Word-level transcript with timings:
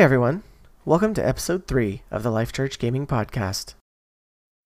everyone. 0.00 0.42
Welcome 0.86 1.12
to 1.14 1.28
episode 1.28 1.66
3 1.66 2.00
of 2.10 2.22
the 2.22 2.30
Life 2.30 2.50
Church 2.50 2.78
Gaming 2.78 3.06
Podcast. 3.06 3.74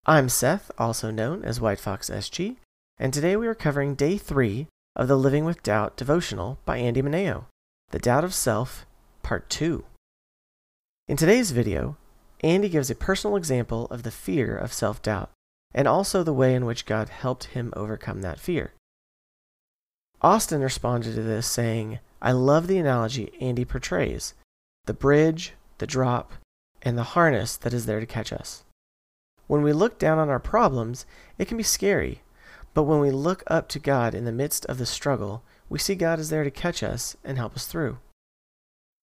I'm 0.07 0.29
Seth, 0.29 0.71
also 0.79 1.11
known 1.11 1.45
as 1.45 1.61
White 1.61 1.81
Fox 1.81 2.09
SG, 2.09 2.59
and 2.97 3.13
today 3.13 3.35
we 3.35 3.49
are 3.49 3.55
covering 3.55 3.97
day 3.97 4.19
3 4.19 4.69
of 4.95 5.09
the 5.09 5.17
Living 5.17 5.45
with 5.45 5.65
Doubt 5.65 5.97
devotional 5.97 6.61
by 6.65 6.77
Andy 6.79 7.03
Mineo, 7.03 7.47
The 7.91 7.99
Doubt 7.99 8.23
of 8.23 8.35
Self, 8.35 8.87
Part 9.25 9.51
2. 9.51 9.85
In 11.09 11.17
today's 11.17 11.51
video, 11.51 11.97
Andy 12.45 12.69
gives 12.69 12.89
a 12.89 12.95
personal 12.95 13.37
example 13.37 13.87
of 13.87 14.05
the 14.05 14.13
fear 14.13 14.57
of 14.57 14.73
self 14.73 15.03
doubt 15.03 15.31
and 15.75 15.89
also 15.89 16.23
the 16.23 16.33
way 16.33 16.55
in 16.55 16.67
which 16.67 16.87
God 16.87 17.09
helped 17.09 17.47
him 17.47 17.73
overcome 17.75 18.21
that 18.23 18.39
fear. 18.39 18.75
Austin 20.23 20.61
responded 20.61 21.17
to 21.17 21.23
this 21.23 21.49
saying, 21.49 21.99
I 22.23 22.31
love 22.31 22.69
the 22.69 22.79
analogy 22.79 23.33
Andy 23.41 23.65
portrays 23.65 24.33
the 24.87 24.95
bridge, 24.95 25.53
the 25.79 25.87
drop, 25.87 26.33
and 26.83 26.97
the 26.97 27.03
harness 27.15 27.57
that 27.57 27.75
is 27.75 27.87
there 27.87 28.01
to 28.01 28.07
catch 28.07 28.33
us. 28.33 28.65
When 29.47 29.63
we 29.63 29.73
look 29.73 29.99
down 29.99 30.19
on 30.19 30.29
our 30.29 30.41
problems, 30.41 31.07
it 31.39 31.47
can 31.47 31.57
be 31.57 31.63
scary, 31.63 32.23
but 32.75 32.85
when 32.85 33.01
we 33.01 33.11
look 33.11 33.43
up 33.47 33.69
to 33.71 33.79
God 33.79 34.15
in 34.15 34.25
the 34.25 34.33
midst 34.33 34.65
of 34.67 34.79
the 34.79 34.87
struggle, 34.87 35.43
we 35.69 35.79
see 35.79 35.95
God 35.95 36.19
is 36.19 36.31
there 36.31 36.45
to 36.45 36.51
catch 36.51 36.83
us 36.83 37.17
and 37.25 37.37
help 37.37 37.55
us 37.55 37.67
through. 37.67 37.99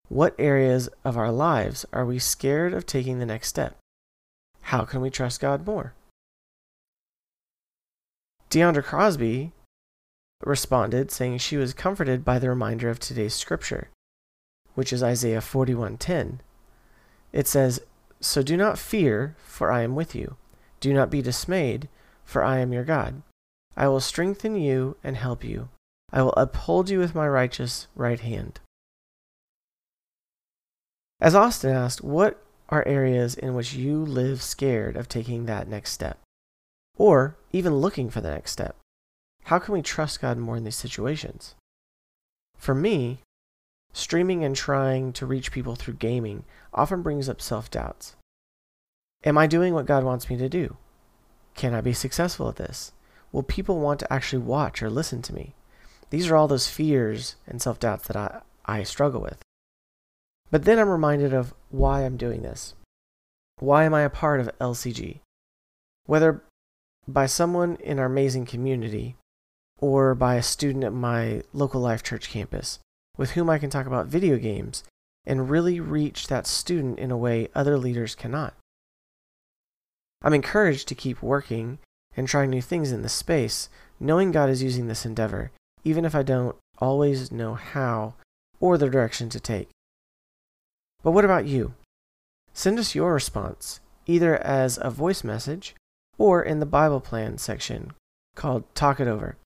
What 0.10 0.36
areas 0.38 0.90
of 1.04 1.18
our 1.18 1.32
lives 1.32 1.86
are 1.92 2.06
we 2.06 2.20
scared 2.20 2.74
of 2.74 2.86
taking 2.86 3.20
the 3.20 3.26
next 3.26 3.48
step? 3.48 3.78
How 4.62 4.86
can 4.86 5.02
we 5.02 5.10
trust 5.10 5.42
God 5.42 5.66
more? 5.66 5.94
Deandra 8.50 8.84
Crosby 8.84 9.52
responded, 10.46 11.10
saying 11.10 11.40
she 11.40 11.58
was 11.58 11.74
comforted 11.74 12.24
by 12.24 12.38
the 12.38 12.50
reminder 12.50 12.90
of 12.90 13.00
today's 13.00 13.34
scripture, 13.34 13.90
which 14.76 14.94
is 14.94 15.04
Isaiah 15.04 15.42
41:10. 15.42 16.42
It 17.32 17.48
says, 17.48 17.82
"So 18.20 18.42
do 18.42 18.58
not 18.58 18.80
fear, 18.80 19.36
for 19.44 19.72
I 19.72 19.82
am 19.82 19.96
with 19.96 20.16
you. 20.16 20.38
Do 20.80 20.94
not 20.94 21.10
be 21.10 21.22
dismayed, 21.22 21.90
for 22.24 22.44
I 22.44 22.60
am 22.60 22.74
your 22.74 22.84
God. 22.84 23.22
I 23.76 23.88
will 23.88 24.00
strengthen 24.00 24.56
you 24.56 24.98
and 25.04 25.18
help 25.18 25.44
you. 25.44 25.70
I 26.12 26.22
will 26.22 26.34
uphold 26.34 26.90
you 26.90 27.00
with 27.00 27.16
my 27.16 27.28
righteous 27.28 27.88
right 27.96 28.20
hand." 28.20 28.60
As 31.20 31.36
Austin 31.36 31.72
asked, 31.74 32.02
what 32.02 32.44
are 32.70 32.86
areas 32.88 33.36
in 33.36 33.56
which 33.56 33.74
you 33.74 34.04
live 34.04 34.42
scared 34.42 34.98
of 34.98 35.08
taking 35.08 35.46
that 35.46 35.68
next 35.68 35.92
step? 35.92 36.20
Or 36.98 37.36
even 37.52 37.76
looking 37.76 38.10
for 38.10 38.22
the 38.22 38.32
next 38.32 38.52
step? 38.52 38.76
How 39.46 39.60
can 39.60 39.74
we 39.74 39.82
trust 39.82 40.22
God 40.22 40.38
more 40.38 40.58
in 40.58 40.64
these 40.64 40.76
situations? 40.76 41.56
For 42.58 42.76
me, 42.76 43.22
streaming 43.94 44.44
and 44.44 44.56
trying 44.56 45.14
to 45.14 45.26
reach 45.26 45.52
people 45.52 45.76
through 45.76 45.94
gaming 45.94 46.44
often 46.74 47.02
brings 47.02 47.30
up 47.30 47.42
self 47.42 47.72
doubts. 47.72 48.16
Am 49.24 49.38
I 49.38 49.48
doing 49.48 49.74
what 49.74 49.86
God 49.86 50.04
wants 50.04 50.30
me 50.30 50.38
to 50.38 50.50
do? 50.50 50.76
Can 51.56 51.74
I 51.74 51.82
be 51.82 51.94
successful 51.94 52.50
at 52.50 52.58
this? 52.58 52.92
Will 53.32 53.44
people 53.44 53.80
want 53.80 54.00
to 54.00 54.12
actually 54.12 54.44
watch 54.44 54.82
or 54.82 54.90
listen 54.90 55.22
to 55.22 55.34
me? 55.34 55.54
These 56.10 56.30
are 56.30 56.36
all 56.36 56.48
those 56.48 56.68
fears 56.68 57.36
and 57.48 57.62
self 57.62 57.80
doubts 57.80 58.08
that 58.08 58.18
I, 58.18 58.42
I 58.66 58.84
struggle 58.84 59.22
with. 59.22 59.40
But 60.52 60.66
then 60.66 60.78
I'm 60.78 60.90
reminded 60.90 61.34
of 61.34 61.54
why 61.70 62.02
I'm 62.02 62.18
doing 62.18 62.42
this. 62.42 62.74
Why 63.60 63.86
am 63.86 63.94
I 63.94 64.02
a 64.02 64.10
part 64.10 64.40
of 64.40 64.52
LCG? 64.60 65.20
Whether 66.06 66.44
by 67.08 67.26
someone 67.26 67.78
in 67.78 67.98
our 68.00 68.06
amazing 68.06 68.46
community 68.46 69.16
or 69.80 70.16
by 70.16 70.36
a 70.36 70.44
student 70.44 70.84
at 70.84 70.94
my 70.94 71.44
local 71.54 71.82
Life 71.82 72.04
Church 72.04 72.30
campus 72.30 72.80
with 73.18 73.32
whom 73.32 73.50
I 73.50 73.60
can 73.60 73.70
talk 73.70 73.86
about 73.86 74.08
video 74.08 74.38
games 74.38 74.84
and 75.26 75.50
really 75.50 75.80
reach 75.80 76.28
that 76.28 76.48
student 76.48 77.00
in 77.00 77.12
a 77.12 77.18
way 77.18 77.48
other 77.54 77.78
leaders 77.78 78.16
cannot. 78.16 78.54
I'm 80.22 80.34
encouraged 80.34 80.88
to 80.88 80.96
keep 80.96 81.22
working 81.22 81.80
and 82.16 82.28
trying 82.28 82.50
new 82.50 82.62
things 82.62 82.92
in 82.92 83.02
this 83.02 83.14
space, 83.14 83.70
knowing 84.00 84.32
God 84.32 84.50
is 84.50 84.64
using 84.64 84.88
this 84.88 85.06
endeavor, 85.06 85.52
even 85.84 86.06
if 86.06 86.16
I 86.16 86.24
don't 86.24 86.56
always 86.80 87.32
know 87.32 87.56
how 87.56 88.16
or 88.60 88.78
the 88.78 88.90
direction 88.90 89.30
to 89.30 89.40
take. 89.40 89.70
But 91.02 91.12
what 91.12 91.26
about 91.26 91.46
you? 91.46 91.74
Send 92.54 92.80
us 92.80 92.96
your 92.96 93.14
response, 93.14 93.80
either 94.06 94.38
as 94.38 94.80
a 94.82 94.90
voice 94.90 95.24
message 95.24 95.76
or 96.18 96.42
in 96.42 96.60
the 96.60 96.66
Bible 96.66 97.02
plan 97.02 97.38
section 97.38 97.94
called 98.36 98.64
Talk 98.76 99.00
It 99.00 99.08
Over. 99.08 99.38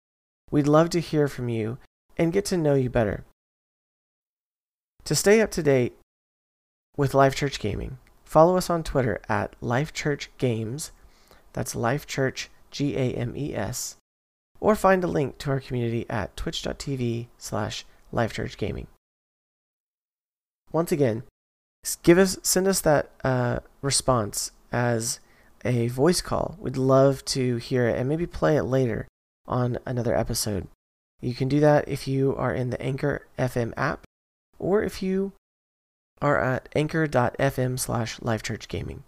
We'd 0.51 0.67
love 0.67 0.89
to 0.91 0.99
hear 0.99 1.27
from 1.27 1.49
you 1.49 1.77
and 2.17 2.33
get 2.33 2.45
to 2.45 2.57
know 2.57 2.75
you 2.75 2.89
better. 2.89 3.23
To 5.07 5.15
stay 5.15 5.39
up 5.39 5.51
to 5.51 5.63
date 5.63 5.97
with 6.97 7.13
Life 7.13 7.33
Church 7.33 7.61
Gaming, 7.61 7.97
follow 8.25 8.57
us 8.57 8.69
on 8.69 8.83
Twitter 8.83 9.21
at 9.29 9.55
Life 9.61 9.93
Church 9.93 10.29
Games, 10.37 10.91
that's 11.53 11.75
Life 11.75 12.05
Church 12.05 12.49
G 12.71 12.93
A 12.97 13.13
M 13.13 13.33
E 13.37 13.55
S, 13.55 13.95
or 14.59 14.75
find 14.75 15.05
a 15.05 15.07
link 15.07 15.37
to 15.37 15.49
our 15.49 15.61
community 15.61 16.05
at 16.09 16.35
twitch.tv 16.35 17.27
slash 17.37 17.85
lifechurchgaming. 18.13 18.87
Once 20.73 20.91
again, 20.91 21.23
give 22.03 22.17
us 22.17 22.37
send 22.43 22.67
us 22.67 22.81
that 22.81 23.09
uh, 23.23 23.59
response 23.81 24.51
as 24.73 25.21
a 25.63 25.87
voice 25.87 26.19
call. 26.19 26.57
We'd 26.59 26.75
love 26.75 27.23
to 27.27 27.55
hear 27.55 27.87
it 27.87 27.97
and 27.97 28.09
maybe 28.09 28.27
play 28.27 28.57
it 28.57 28.63
later 28.63 29.07
on 29.47 29.77
another 29.85 30.13
episode. 30.13 30.67
You 31.21 31.33
can 31.33 31.47
do 31.47 31.61
that 31.61 31.87
if 31.87 32.09
you 32.09 32.35
are 32.35 32.53
in 32.53 32.71
the 32.71 32.81
Anchor 32.81 33.25
FM 33.39 33.71
app 33.77 34.05
or 34.59 34.83
if 34.83 35.01
you 35.01 35.33
are 36.21 36.39
at 36.39 36.69
anchor.fm 36.75 37.79
slash 37.79 38.19
lifechurchgaming. 38.19 39.01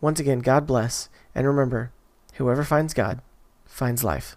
Once 0.00 0.20
again, 0.20 0.40
God 0.40 0.66
bless, 0.66 1.08
and 1.34 1.46
remember, 1.46 1.92
whoever 2.34 2.64
finds 2.64 2.94
God 2.94 3.20
finds 3.64 4.04
life. 4.04 4.36